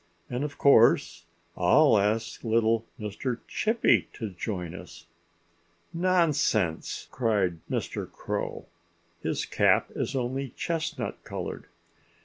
[0.31, 1.25] "And of course
[1.55, 3.37] I'll ask little Mr.
[3.47, 5.05] Chippy to join us."
[5.93, 8.11] "Nonsense!" cried Mr.
[8.11, 8.65] Crow.
[9.21, 11.67] "His cap is only chestnut colored."